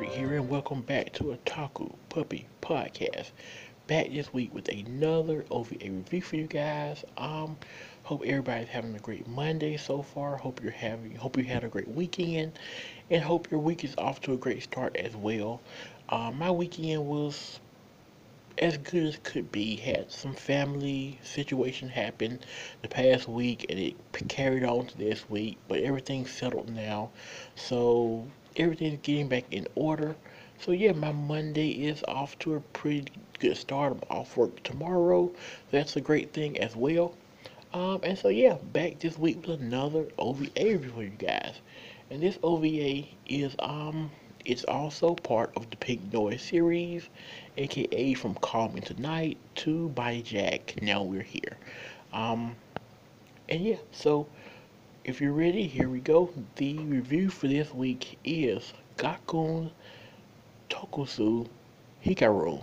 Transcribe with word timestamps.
welcome 0.00 0.80
back 0.80 1.12
to 1.12 1.24
Otaku 1.24 1.94
Puppy 2.08 2.46
Podcast. 2.62 3.32
Back 3.86 4.10
this 4.10 4.32
week 4.32 4.54
with 4.54 4.68
another 4.68 5.44
OVA 5.50 5.76
review 5.82 6.22
for 6.22 6.36
you 6.36 6.46
guys. 6.46 7.04
Um, 7.18 7.56
hope 8.04 8.22
everybody's 8.24 8.68
having 8.68 8.94
a 8.94 8.98
great 8.98 9.28
Monday 9.28 9.76
so 9.76 10.02
far. 10.02 10.36
Hope 10.36 10.62
you're 10.62 10.72
having, 10.72 11.14
hope 11.16 11.36
you 11.36 11.44
had 11.44 11.64
a 11.64 11.68
great 11.68 11.88
weekend, 11.88 12.58
and 13.10 13.22
hope 13.22 13.50
your 13.50 13.60
week 13.60 13.84
is 13.84 13.94
off 13.98 14.22
to 14.22 14.32
a 14.32 14.36
great 14.36 14.62
start 14.62 14.96
as 14.96 15.14
well. 15.14 15.60
Um, 16.08 16.38
my 16.38 16.50
weekend 16.50 17.06
was 17.06 17.60
as 18.58 18.78
good 18.78 19.06
as 19.06 19.18
could 19.22 19.52
be. 19.52 19.76
Had 19.76 20.10
some 20.10 20.34
family 20.34 21.18
situation 21.22 21.88
happen 21.88 22.40
the 22.82 22.88
past 22.88 23.28
week, 23.28 23.66
and 23.68 23.78
it 23.78 23.94
carried 24.28 24.64
on 24.64 24.86
to 24.86 24.98
this 24.98 25.28
week. 25.28 25.58
But 25.68 25.80
everything's 25.80 26.30
settled 26.30 26.70
now, 26.70 27.10
so 27.54 28.26
everything's 28.56 29.00
getting 29.02 29.28
back 29.28 29.44
in 29.50 29.66
order. 29.74 30.16
So 30.60 30.72
yeah, 30.72 30.92
my 30.92 31.12
Monday 31.12 31.70
is 31.70 32.02
off 32.06 32.38
to 32.40 32.54
a 32.54 32.60
pretty 32.60 33.12
good 33.38 33.56
start. 33.56 33.92
I'm 33.92 34.16
off 34.18 34.36
work 34.36 34.62
tomorrow. 34.62 35.30
That's 35.70 35.96
a 35.96 36.00
great 36.00 36.32
thing 36.32 36.58
as 36.58 36.76
well. 36.76 37.14
Um, 37.72 38.00
and 38.02 38.18
so 38.18 38.28
yeah, 38.28 38.56
back 38.72 38.98
this 38.98 39.16
week 39.18 39.46
with 39.46 39.60
another 39.60 40.06
OVA 40.18 40.78
for 40.78 41.02
you 41.02 41.10
guys. 41.18 41.54
And 42.10 42.22
this 42.22 42.38
OVA 42.42 43.04
is 43.28 43.54
um 43.60 44.10
it's 44.44 44.64
also 44.64 45.14
part 45.14 45.52
of 45.56 45.68
the 45.70 45.76
Pink 45.76 46.12
Noise 46.12 46.42
series, 46.42 47.08
aka 47.56 48.14
from 48.14 48.34
Call 48.36 48.70
Me 48.70 48.80
Tonight 48.80 49.36
to 49.56 49.90
By 49.90 50.20
Jack. 50.22 50.74
Now 50.80 51.02
we're 51.02 51.22
here. 51.22 51.56
Um, 52.12 52.56
and 53.48 53.62
yeah, 53.62 53.76
so 53.92 54.26
if 55.04 55.20
you're 55.20 55.32
ready, 55.32 55.66
here 55.66 55.88
we 55.88 56.00
go. 56.00 56.30
The 56.56 56.78
review 56.78 57.30
for 57.30 57.48
this 57.48 57.72
week 57.72 58.18
is 58.24 58.72
Gakuen 58.98 59.70
Tokusou 60.68 61.48
Hikaru, 62.04 62.62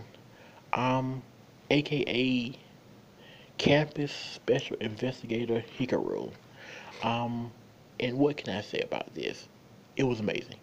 um, 0.74 1.24
aka 1.72 2.54
Campus 3.58 4.12
Special 4.12 4.78
Investigator 4.80 5.64
Hikaru. 5.80 6.32
Um, 7.04 7.52
and 8.00 8.18
what 8.20 8.38
can 8.38 8.56
I 8.56 8.62
say 8.62 8.80
about 8.80 9.14
this? 9.16 9.48
It 9.96 10.04
was 10.04 10.20
amazing. 10.20 10.58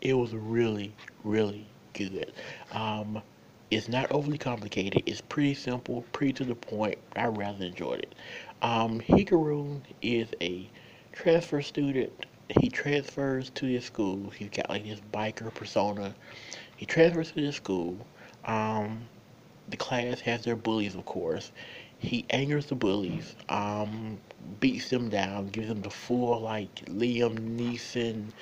It 0.00 0.14
was 0.14 0.34
really, 0.34 0.92
really 1.22 1.66
good. 1.92 2.32
Um, 2.72 3.22
it's 3.70 3.88
not 3.88 4.10
overly 4.10 4.38
complicated. 4.38 5.04
It's 5.06 5.20
pretty 5.20 5.54
simple, 5.54 6.04
pretty 6.12 6.32
to 6.34 6.44
the 6.44 6.56
point. 6.56 6.98
I 7.14 7.26
rather 7.26 7.66
enjoyed 7.66 8.00
it. 8.00 8.14
Um, 8.62 9.00
Hikaru 9.00 9.80
is 10.02 10.28
a 10.40 10.68
transfer 11.12 11.62
student. 11.62 12.12
He 12.60 12.68
transfers 12.68 13.50
to 13.50 13.66
this 13.66 13.84
school. 13.84 14.30
He's 14.30 14.50
got 14.50 14.68
like 14.68 14.84
this 14.84 15.00
biker 15.12 15.54
persona. 15.54 16.14
He 16.76 16.86
transfers 16.86 17.32
to 17.32 17.40
this 17.40 17.56
school. 17.56 17.96
Um, 18.44 19.02
the 19.68 19.76
class 19.76 20.20
has 20.20 20.44
their 20.44 20.56
bullies, 20.56 20.94
of 20.94 21.04
course. 21.04 21.52
He 21.98 22.24
angers 22.30 22.66
the 22.66 22.74
bullies, 22.74 23.36
um, 23.50 24.18
beats 24.58 24.88
them 24.88 25.10
down, 25.10 25.48
gives 25.48 25.68
them 25.68 25.82
the 25.82 25.90
full 25.90 26.40
like 26.40 26.74
Liam 26.86 27.38
Neeson, 27.58 28.32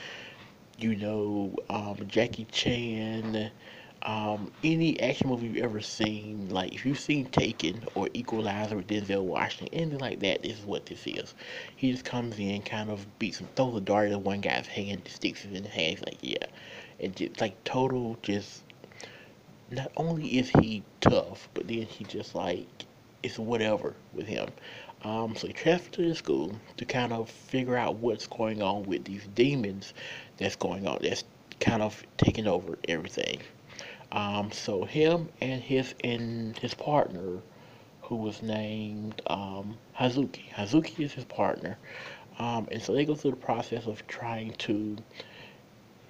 you 0.78 0.94
know, 0.94 1.55
um, 1.69 1.97
Jackie 2.06 2.47
Chan, 2.53 3.50
um, 4.02 4.52
any 4.62 5.00
action 5.00 5.28
movie 5.28 5.48
you've 5.48 5.64
ever 5.64 5.80
seen, 5.80 6.48
like 6.50 6.72
if 6.74 6.86
you've 6.86 7.00
seen 7.00 7.27
Taken 7.27 7.82
or 7.94 8.08
Equalizer 8.14 8.77
with 8.77 8.86
Denzel 8.86 9.22
Washington, 9.22 9.68
anything 9.72 9.98
like 9.98 10.20
that, 10.20 10.42
this 10.42 10.58
is 10.58 10.64
what 10.64 10.86
this 10.86 11.06
is. 11.06 11.34
He 11.76 11.91
just 11.92 12.04
comes 12.04 12.38
in, 12.38 12.62
kind 12.62 12.91
of 12.91 13.06
beats 13.19 13.38
him, 13.38 13.48
throws 13.56 13.76
a 13.76 13.81
dart 13.81 14.10
at 14.10 14.20
one 14.20 14.41
guy's 14.41 14.66
hand, 14.66 15.03
sticks 15.09 15.44
it 15.44 15.53
in 15.53 15.64
the 15.64 15.69
hand, 15.69 15.98
he's 15.98 16.04
like, 16.04 16.19
yeah. 16.20 16.47
And 17.00 17.14
just 17.16 17.41
like 17.41 17.62
total, 17.64 18.16
just, 18.22 18.62
not 19.70 19.91
only 19.97 20.38
is 20.38 20.50
he 20.50 20.82
tough, 21.00 21.48
but 21.54 21.66
then 21.66 21.82
he 21.82 22.04
just 22.04 22.34
like, 22.34 22.66
it's 23.22 23.38
whatever 23.38 23.94
with 24.15 24.26
him. 24.26 24.48
Um, 25.03 25.36
so 25.36 25.47
he 25.47 25.53
transferred 25.53 25.92
to 25.94 26.09
the 26.09 26.15
school 26.15 26.59
to 26.76 26.84
kind 26.84 27.12
of 27.12 27.28
figure 27.28 27.76
out 27.76 27.97
what's 27.97 28.26
going 28.26 28.62
on 28.62 28.84
with 28.84 29.04
these 29.04 29.26
demons 29.34 29.92
that's 30.38 30.56
going 30.56 30.86
on, 30.86 30.98
that's 31.03 31.25
kind 31.60 31.82
of 31.82 32.03
taking 32.16 32.47
over 32.47 32.78
everything. 32.88 33.41
Um, 34.10 34.50
so 34.52 34.84
him 34.84 35.28
and 35.41 35.62
his 35.62 35.94
and 36.02 36.56
his 36.58 36.74
partner, 36.74 37.38
who 38.02 38.16
was 38.16 38.42
named 38.42 39.20
um, 39.26 39.76
Hazuki. 39.98 40.50
Hazuki 40.52 41.00
is 41.00 41.12
his 41.12 41.24
partner, 41.24 41.76
um, 42.38 42.68
and 42.72 42.82
so 42.82 42.94
they 42.94 43.04
go 43.04 43.14
through 43.14 43.32
the 43.32 43.36
process 43.36 43.86
of 43.86 44.06
trying 44.06 44.52
to 44.54 44.97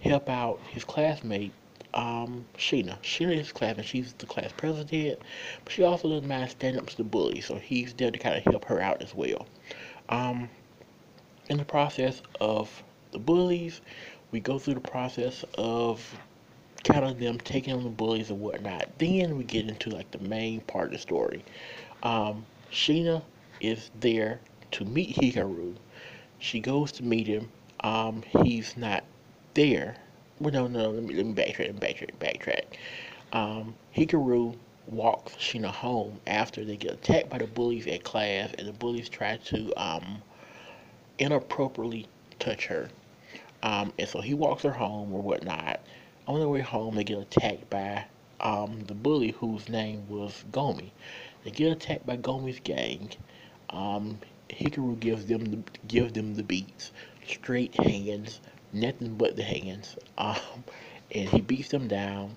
help 0.00 0.28
out 0.28 0.60
his 0.68 0.84
classmate 0.84 1.52
um, 1.94 2.44
Sheena. 2.56 2.98
Sheena 3.02 3.32
is 3.32 3.38
his 3.38 3.52
classmate. 3.52 3.86
She's 3.86 4.12
the 4.12 4.26
class 4.26 4.52
president, 4.56 5.18
but 5.64 5.72
she 5.72 5.82
also 5.82 6.08
doesn't 6.08 6.28
mind 6.28 6.50
standing 6.50 6.80
up 6.80 6.88
to 6.90 6.96
the 6.96 7.04
bully. 7.04 7.40
So 7.40 7.56
he's 7.56 7.94
there 7.94 8.10
to 8.10 8.18
kind 8.18 8.36
of 8.36 8.44
help 8.44 8.64
her 8.66 8.80
out 8.80 9.02
as 9.02 9.14
well. 9.14 9.46
Um, 10.08 10.48
in 11.48 11.56
the 11.56 11.64
process 11.64 12.22
of 12.40 12.82
the 13.10 13.18
bullies, 13.18 13.80
we 14.30 14.40
go 14.40 14.58
through 14.58 14.74
the 14.74 14.80
process 14.80 15.44
of 15.56 16.18
of 16.96 17.18
them 17.18 17.38
taking 17.38 17.74
on 17.74 17.84
the 17.84 17.90
bullies 17.90 18.30
and 18.30 18.40
whatnot. 18.40 18.88
Then 18.98 19.36
we 19.36 19.44
get 19.44 19.68
into 19.68 19.90
like 19.90 20.10
the 20.10 20.18
main 20.18 20.60
part 20.62 20.86
of 20.86 20.92
the 20.92 20.98
story. 20.98 21.44
Um, 22.02 22.46
Sheena 22.72 23.22
is 23.60 23.90
there 24.00 24.40
to 24.72 24.84
meet 24.84 25.16
Hikaru. 25.16 25.74
She 26.38 26.60
goes 26.60 26.92
to 26.92 27.04
meet 27.04 27.26
him. 27.26 27.48
Um, 27.80 28.22
he's 28.42 28.76
not 28.76 29.04
there. 29.54 29.96
Well, 30.40 30.52
no, 30.52 30.66
no, 30.66 30.90
let 30.90 31.02
me, 31.02 31.14
let 31.14 31.26
me 31.26 31.34
backtrack, 31.34 31.74
backtrack, 31.74 32.16
backtrack. 32.20 32.64
Um, 33.32 33.74
Hikaru 33.96 34.56
walks 34.86 35.34
Sheena 35.34 35.70
home 35.70 36.20
after 36.26 36.64
they 36.64 36.76
get 36.76 36.92
attacked 36.92 37.28
by 37.28 37.38
the 37.38 37.46
bullies 37.46 37.86
at 37.86 38.04
class, 38.04 38.52
and 38.58 38.66
the 38.66 38.72
bullies 38.72 39.08
try 39.08 39.36
to 39.36 39.72
um, 39.76 40.22
inappropriately 41.18 42.06
touch 42.38 42.66
her. 42.66 42.88
Um, 43.62 43.92
and 43.98 44.08
so 44.08 44.20
he 44.20 44.34
walks 44.34 44.62
her 44.62 44.70
home 44.70 45.12
or 45.12 45.20
whatnot. 45.20 45.80
On 46.28 46.38
their 46.38 46.48
way 46.48 46.60
home, 46.60 46.94
they 46.94 47.04
get 47.04 47.16
attacked 47.16 47.70
by 47.70 48.04
um, 48.38 48.82
the 48.86 48.92
bully 48.92 49.30
whose 49.30 49.66
name 49.70 50.06
was 50.10 50.44
Gomi. 50.52 50.90
They 51.42 51.50
get 51.50 51.72
attacked 51.72 52.04
by 52.04 52.18
Gomi's 52.18 52.60
gang. 52.60 53.12
Um, 53.70 54.18
Hikaru 54.50 55.00
gives 55.00 55.24
them 55.24 55.46
the 55.46 55.58
gives 55.86 56.12
them 56.12 56.34
the 56.34 56.42
beats, 56.42 56.92
straight 57.26 57.74
hands, 57.74 58.42
nothing 58.74 59.14
but 59.14 59.36
the 59.36 59.42
hands. 59.42 59.96
Um, 60.18 60.64
and 61.14 61.30
he 61.30 61.40
beats 61.40 61.70
them 61.70 61.88
down. 61.88 62.36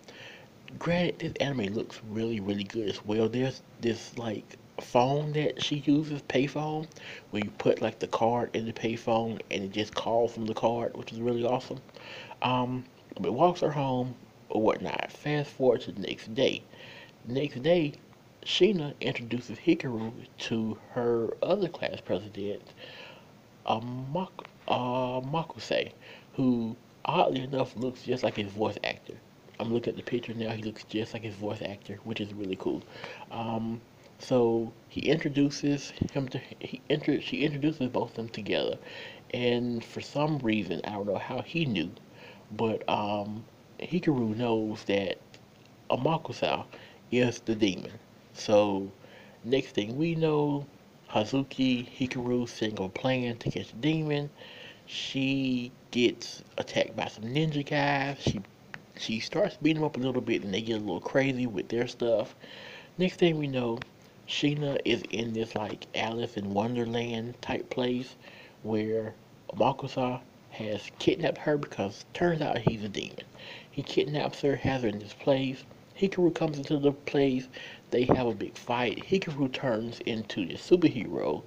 Granted, 0.80 1.20
this 1.20 1.34
anime 1.42 1.74
looks 1.74 2.00
really, 2.10 2.40
really 2.40 2.64
good 2.64 2.88
as 2.88 3.04
well. 3.04 3.28
There's 3.28 3.62
this 3.82 4.18
like 4.18 4.56
phone 4.80 5.34
that 5.34 5.62
she 5.62 5.84
uses, 5.86 6.22
payphone, 6.22 6.88
where 7.32 7.44
you 7.44 7.52
put 7.58 7.82
like 7.82 8.00
the 8.00 8.08
card 8.08 8.56
in 8.56 8.66
the 8.66 8.72
payphone 8.72 9.42
and 9.52 9.64
it 9.66 9.72
just 9.72 9.94
calls 9.94 10.34
from 10.34 10.46
the 10.46 10.54
card, 10.54 10.96
which 10.96 11.12
is 11.12 11.20
really 11.20 11.44
awesome. 11.44 11.82
Um, 12.42 12.86
but 13.20 13.34
walks 13.34 13.62
her 13.62 13.72
home 13.72 14.16
or 14.50 14.62
whatnot. 14.62 15.12
Fast 15.12 15.52
forward 15.52 15.82
to 15.82 15.92
the 15.92 16.02
next 16.02 16.34
day. 16.34 16.64
Next 17.28 17.62
day, 17.62 17.94
Sheena 18.46 18.94
introduces 19.00 19.60
Hikaru 19.60 20.12
to 20.40 20.78
her 20.94 21.30
other 21.44 21.68
class 21.68 22.02
president, 22.02 22.74
um, 23.66 24.08
Mak- 24.14 24.48
uh, 24.68 25.22
who 26.34 26.76
oddly 27.06 27.42
enough 27.42 27.76
looks 27.76 28.04
just 28.04 28.24
like 28.24 28.36
his 28.36 28.52
voice 28.52 28.78
actor. 28.84 29.18
I'm 29.60 29.72
looking 29.72 29.92
at 29.92 29.98
the 29.98 30.04
picture 30.04 30.34
now. 30.34 30.50
He 30.50 30.64
looks 30.64 30.84
just 30.86 31.14
like 31.14 31.22
his 31.22 31.36
voice 31.36 31.62
actor, 31.62 32.00
which 32.04 32.20
is 32.20 32.34
really 32.34 32.56
cool. 32.56 32.82
Um, 33.32 33.82
so 34.18 34.72
he 34.90 35.02
introduces 35.02 35.94
him 36.14 36.28
to 36.30 36.40
he 36.60 36.82
inter, 36.90 37.20
she 37.22 37.44
introduces 37.44 37.90
both 37.90 38.12
of 38.12 38.16
them 38.16 38.30
together, 38.30 38.78
and 39.34 39.84
for 39.84 40.02
some 40.02 40.40
reason 40.40 40.82
I 40.84 40.92
don't 40.92 41.08
know 41.08 41.18
how 41.18 41.42
he 41.42 41.66
knew, 41.66 41.92
but 42.56 42.88
um, 42.90 43.44
Hikaru 43.80 44.36
knows 44.36 44.84
that 44.86 45.18
Amakusa 45.90 46.66
is 47.12 47.40
the 47.42 47.56
demon. 47.56 47.92
So 48.34 48.92
next 49.44 49.72
thing 49.72 49.98
we 49.98 50.16
know, 50.16 50.66
Hazuki 51.10 51.88
Hikaru 51.98 52.48
single 52.48 52.90
plan 52.90 53.38
to 53.38 53.52
catch 53.52 53.70
the 53.70 53.78
demon. 53.78 54.30
She 54.86 55.72
gets 55.92 56.44
attacked 56.58 56.96
by 56.96 57.08
some 57.08 57.26
ninja 57.26 57.66
guys. 57.66 58.18
She 58.22 58.42
she 58.98 59.20
starts 59.20 59.58
beating 59.58 59.82
them 59.82 59.86
up 59.86 59.98
a 59.98 60.00
little 60.00 60.22
bit 60.22 60.44
and 60.44 60.54
they 60.54 60.62
get 60.62 60.78
a 60.78 60.80
little 60.80 61.00
crazy 61.00 61.48
with 61.48 61.70
their 61.70 61.88
stuff. 61.88 62.36
Next 62.98 63.18
thing 63.18 63.38
we 63.38 63.48
know, 63.48 63.80
Sheena 64.28 64.80
is 64.86 65.02
in 65.10 65.34
this 65.34 65.56
like 65.56 65.88
Alice 65.96 66.38
in 66.38 66.54
Wonderland 66.54 67.42
type 67.42 67.70
place 67.70 68.16
where 68.64 69.16
Makusa 69.56 70.22
has 70.64 70.90
kidnapped 71.00 71.40
her 71.40 71.58
because 71.58 72.06
turns 72.14 72.42
out 72.42 72.58
he's 72.60 72.84
a 72.84 72.90
demon. 72.90 73.26
He 73.70 73.84
kidnaps 73.84 74.42
her, 74.42 74.56
has 74.58 74.84
her 74.84 74.90
in 74.90 75.00
this 75.00 75.14
place. 75.14 75.64
Hikaru 76.00 76.34
comes 76.34 76.58
into 76.58 76.78
the 76.80 76.92
place. 76.92 77.48
They 77.92 78.04
have 78.06 78.28
a 78.28 78.34
big 78.34 78.58
fight. 78.58 79.06
Hikaru 79.06 79.52
turns 79.52 80.00
into 80.02 80.46
the 80.46 80.56
superhero, 80.56 81.44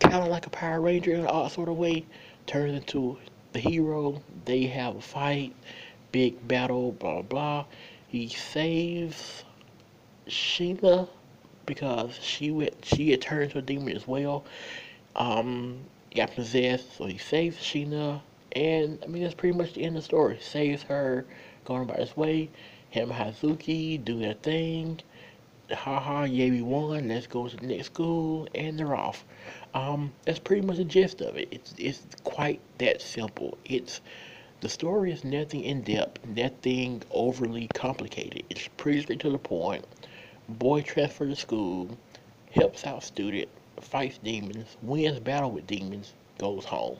kind 0.00 0.14
of 0.22 0.28
like 0.28 0.46
a 0.46 0.50
Power 0.50 0.80
Ranger 0.80 1.14
in 1.14 1.24
a 1.24 1.28
odd 1.28 1.52
sort 1.52 1.68
of 1.68 1.76
way. 1.76 2.04
Turns 2.46 2.74
into 2.74 3.18
the 3.52 3.60
hero. 3.60 4.22
They 4.44 4.64
have 4.66 4.96
a 4.96 5.00
fight. 5.00 5.54
big 6.12 6.46
battle, 6.46 6.92
blah 6.92 7.22
blah. 7.22 7.64
He 8.08 8.28
saves 8.28 9.44
Sheena 10.28 11.08
because 11.66 12.18
she 12.22 12.50
went 12.50 12.84
she 12.84 13.10
had 13.10 13.22
turned 13.22 13.44
into 13.44 13.58
a 13.58 13.62
demon 13.62 13.96
as 13.96 14.06
well. 14.06 14.44
Um, 15.16 15.78
got 16.14 16.34
possessed, 16.34 16.96
so 16.96 17.06
he 17.06 17.18
saves 17.18 17.56
Sheena, 17.56 18.20
and 18.52 18.98
I 19.02 19.06
mean 19.06 19.22
that's 19.22 19.34
pretty 19.34 19.56
much 19.56 19.74
the 19.74 19.82
end 19.82 19.96
of 19.96 20.02
the 20.02 20.06
story. 20.06 20.38
Saves 20.40 20.82
her, 20.84 21.26
going 21.64 21.82
about 21.82 21.98
his 21.98 22.16
way. 22.16 22.50
Him 22.90 23.10
and 23.10 23.34
Hazuki 23.34 24.02
do 24.02 24.18
their 24.18 24.34
thing. 24.34 25.00
Haha, 25.70 26.24
yay 26.24 26.50
we 26.50 26.62
won. 26.62 27.08
Let's 27.08 27.26
go 27.26 27.48
to 27.48 27.56
the 27.56 27.66
next 27.66 27.86
school, 27.86 28.46
and 28.54 28.78
they're 28.78 28.94
off. 28.94 29.24
Um, 29.72 30.12
that's 30.24 30.38
pretty 30.38 30.64
much 30.64 30.76
the 30.76 30.84
gist 30.84 31.20
of 31.20 31.36
it. 31.36 31.48
It's 31.50 31.74
it's 31.78 32.06
quite 32.22 32.60
that 32.78 33.02
simple. 33.02 33.58
It's 33.64 34.00
the 34.60 34.68
story 34.68 35.10
is 35.10 35.24
nothing 35.24 35.64
in 35.64 35.82
depth, 35.82 36.24
nothing 36.26 37.02
overly 37.10 37.68
complicated. 37.74 38.44
It's 38.50 38.68
pretty 38.76 39.02
straight 39.02 39.20
to 39.20 39.30
the 39.30 39.38
point. 39.38 39.84
Boy 40.48 40.82
transferred 40.82 41.30
to 41.30 41.36
school, 41.36 41.98
helps 42.52 42.86
out 42.86 43.02
student, 43.02 43.48
fights 43.80 44.18
demons, 44.18 44.76
wins 44.82 45.20
battle 45.20 45.50
with 45.50 45.66
demons, 45.66 46.14
goes 46.38 46.64
home. 46.64 46.98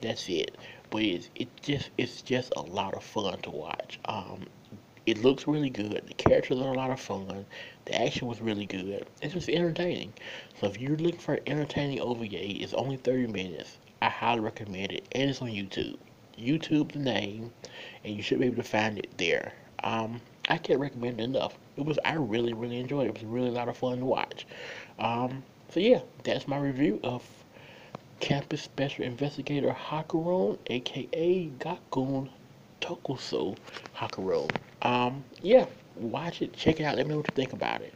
That's 0.00 0.28
it. 0.28 0.56
But 0.90 1.02
it's 1.02 1.30
it 1.34 1.48
just 1.62 1.90
it's 1.98 2.22
just 2.22 2.52
a 2.56 2.62
lot 2.62 2.94
of 2.94 3.02
fun 3.02 3.38
to 3.42 3.50
watch. 3.50 3.98
Um, 4.04 4.46
it 5.06 5.22
looks 5.22 5.46
really 5.46 5.70
good. 5.70 6.02
The 6.06 6.14
characters 6.14 6.58
are 6.60 6.72
a 6.72 6.76
lot 6.76 6.90
of 6.90 7.00
fun. 7.00 7.46
The 7.84 8.02
action 8.02 8.26
was 8.26 8.40
really 8.40 8.66
good. 8.66 9.06
It's 9.22 9.34
just 9.34 9.48
entertaining. 9.48 10.12
So 10.60 10.66
if 10.66 10.80
you're 10.80 10.96
looking 10.96 11.20
for 11.20 11.34
an 11.34 11.42
entertaining 11.46 12.00
OVA, 12.00 12.26
it's 12.30 12.74
only 12.74 12.96
30 12.96 13.28
minutes. 13.28 13.78
I 14.02 14.08
highly 14.08 14.40
recommend 14.40 14.92
it, 14.92 15.06
and 15.12 15.30
it's 15.30 15.40
on 15.40 15.48
YouTube. 15.48 15.96
YouTube 16.36 16.92
the 16.92 16.98
name, 16.98 17.52
and 18.04 18.14
you 18.16 18.22
should 18.22 18.40
be 18.40 18.46
able 18.46 18.56
to 18.56 18.62
find 18.62 18.98
it 18.98 19.16
there. 19.16 19.52
Um, 19.84 20.20
I 20.48 20.58
can't 20.58 20.80
recommend 20.80 21.20
it 21.20 21.24
enough. 21.24 21.56
It 21.76 21.84
was 21.84 21.98
I 22.04 22.14
really 22.14 22.52
really 22.52 22.78
enjoyed 22.78 23.06
it. 23.06 23.08
It 23.10 23.14
was 23.14 23.24
really 23.24 23.48
a 23.48 23.52
lot 23.52 23.68
of 23.68 23.76
fun 23.76 23.98
to 23.98 24.04
watch. 24.04 24.46
Um, 24.98 25.44
so 25.70 25.80
yeah, 25.80 26.00
that's 26.24 26.48
my 26.48 26.58
review 26.58 27.00
of 27.02 27.22
Campus 28.20 28.62
Special 28.62 29.04
Investigator 29.04 29.70
Hikaruon, 29.70 30.58
aka 30.66 31.50
Gakuen 31.58 32.30
Tokusou 32.80 33.56
Hikaruon. 33.96 34.50
Um, 34.82 35.24
yeah, 35.42 35.66
watch 35.96 36.42
it, 36.42 36.52
check 36.52 36.80
it 36.80 36.84
out, 36.84 36.96
let 36.96 37.06
me 37.06 37.10
know 37.10 37.18
what 37.18 37.28
you 37.28 37.34
think 37.34 37.52
about 37.52 37.82
it. 37.82 37.94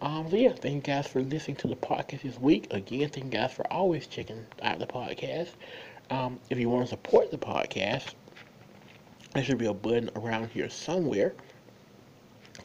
Um, 0.00 0.30
so 0.30 0.36
yeah, 0.36 0.52
thank 0.52 0.74
you 0.74 0.80
guys 0.80 1.08
for 1.08 1.20
listening 1.22 1.56
to 1.56 1.68
the 1.68 1.76
podcast 1.76 2.22
this 2.22 2.38
week. 2.38 2.72
Again, 2.72 3.08
thank 3.10 3.26
you 3.26 3.30
guys 3.30 3.52
for 3.52 3.70
always 3.72 4.06
checking 4.06 4.46
out 4.62 4.78
the 4.78 4.86
podcast. 4.86 5.50
Um, 6.10 6.38
if 6.50 6.58
you 6.58 6.68
want 6.70 6.84
to 6.84 6.88
support 6.88 7.30
the 7.30 7.38
podcast, 7.38 8.14
there 9.34 9.42
should 9.42 9.58
be 9.58 9.66
a 9.66 9.74
button 9.74 10.08
around 10.16 10.48
here 10.50 10.70
somewhere. 10.70 11.34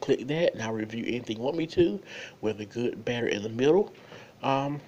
Click 0.00 0.26
that 0.28 0.54
and 0.54 0.62
I'll 0.62 0.72
review 0.72 1.04
anything 1.06 1.38
you 1.38 1.42
want 1.42 1.56
me 1.56 1.66
to, 1.68 2.00
whether 2.40 2.64
good, 2.64 3.04
bad, 3.04 3.24
or 3.24 3.26
in 3.28 3.42
the 3.42 3.48
middle. 3.48 3.92
Um, 4.44 4.80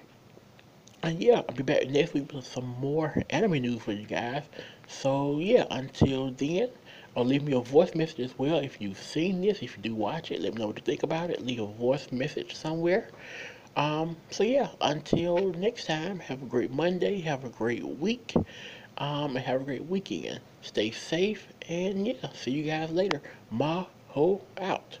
and 1.01 1.19
yeah, 1.19 1.41
I'll 1.49 1.55
be 1.55 1.63
back 1.63 1.89
next 1.89 2.13
week 2.13 2.31
with 2.31 2.45
some 2.45 2.75
more 2.79 3.21
anime 3.31 3.53
news 3.53 3.81
for 3.81 3.91
you 3.91 4.05
guys. 4.05 4.43
So 4.87 5.39
yeah, 5.39 5.65
until 5.71 6.31
then, 6.31 6.69
or 7.15 7.25
leave 7.25 7.41
me 7.41 7.53
a 7.53 7.59
voice 7.59 7.95
message 7.95 8.19
as 8.19 8.37
well 8.37 8.57
if 8.59 8.79
you've 8.79 9.01
seen 9.01 9.41
this. 9.41 9.63
If 9.63 9.75
you 9.75 9.81
do 9.81 9.95
watch 9.95 10.31
it, 10.31 10.41
let 10.41 10.53
me 10.53 10.61
know 10.61 10.67
what 10.67 10.77
you 10.77 10.83
think 10.83 11.01
about 11.01 11.31
it. 11.31 11.43
Leave 11.43 11.59
a 11.59 11.65
voice 11.65 12.11
message 12.11 12.55
somewhere. 12.55 13.09
Um, 13.75 14.17
so 14.29 14.43
yeah, 14.43 14.69
until 14.81 15.53
next 15.53 15.85
time, 15.85 16.19
have 16.19 16.43
a 16.43 16.45
great 16.45 16.71
Monday, 16.71 17.19
have 17.21 17.43
a 17.43 17.49
great 17.49 17.85
week, 17.85 18.33
um, 18.99 19.35
and 19.35 19.45
have 19.45 19.61
a 19.61 19.63
great 19.63 19.85
weekend. 19.85 20.39
Stay 20.61 20.91
safe, 20.91 21.47
and 21.67 22.07
yeah, 22.07 22.31
see 22.33 22.51
you 22.51 22.63
guys 22.63 22.91
later. 22.91 23.21
Ma 23.49 23.85
ho 24.09 24.43
out. 24.59 24.99